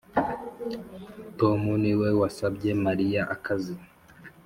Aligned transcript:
tom 1.39 1.61
niwe 1.81 2.09
wasabye 2.19 2.71
mariya 2.85 3.21
akazi. 3.35 3.75